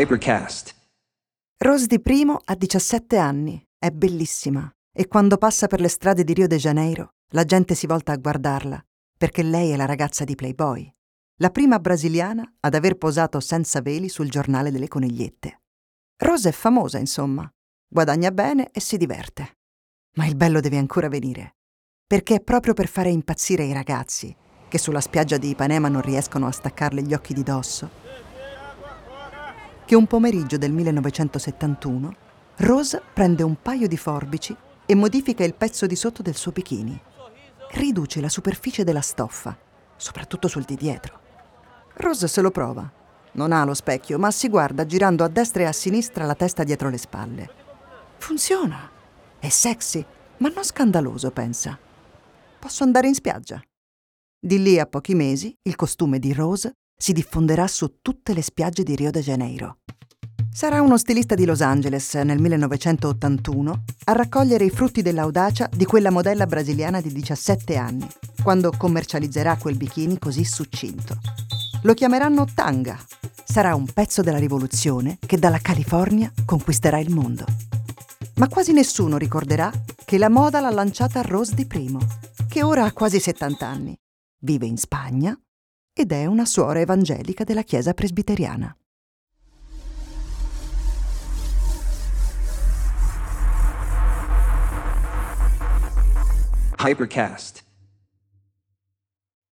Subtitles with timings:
[0.00, 0.74] Hypercast.
[1.58, 6.32] Rose di Primo ha 17 anni, è bellissima e quando passa per le strade di
[6.32, 8.82] Rio de Janeiro la gente si volta a guardarla
[9.14, 10.90] perché lei è la ragazza di Playboy,
[11.42, 15.60] la prima brasiliana ad aver posato senza veli sul giornale delle conigliette.
[16.16, 17.46] Rose è famosa, insomma,
[17.86, 19.58] guadagna bene e si diverte.
[20.16, 21.56] Ma il bello deve ancora venire,
[22.06, 24.34] perché è proprio per fare impazzire i ragazzi
[24.66, 27.90] che sulla spiaggia di Ipanema non riescono a staccarle gli occhi di dosso,
[29.90, 32.14] che un pomeriggio del 1971
[32.58, 36.96] Rose prende un paio di forbici e modifica il pezzo di sotto del suo bikini.
[37.72, 39.58] Riduce la superficie della stoffa,
[39.96, 41.18] soprattutto sul di dietro.
[41.94, 42.88] Rose se lo prova.
[43.32, 46.62] Non ha lo specchio, ma si guarda girando a destra e a sinistra la testa
[46.62, 47.50] dietro le spalle.
[48.18, 48.88] Funziona.
[49.40, 51.76] È sexy, ma non scandaloso, pensa.
[52.60, 53.60] Posso andare in spiaggia.
[54.38, 58.84] Di lì a pochi mesi il costume di Rose si diffonderà su tutte le spiagge
[58.84, 59.78] di Rio de Janeiro.
[60.52, 66.10] Sarà uno stilista di Los Angeles nel 1981 a raccogliere i frutti dell'audacia di quella
[66.10, 68.06] modella brasiliana di 17 anni,
[68.42, 71.18] quando commercializzerà quel bikini così succinto.
[71.82, 72.98] Lo chiameranno Tanga.
[73.44, 77.44] Sarà un pezzo della rivoluzione che dalla California conquisterà il mondo.
[78.34, 79.70] Ma quasi nessuno ricorderà
[80.04, 82.00] che la moda l'ha lanciata Rose di Primo,
[82.48, 83.96] che ora ha quasi 70 anni,
[84.40, 85.38] vive in Spagna
[85.92, 88.74] ed è una suora evangelica della Chiesa presbiteriana.
[96.80, 97.60] Hypercast.